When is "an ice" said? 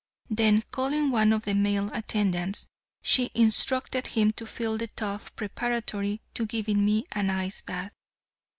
7.11-7.61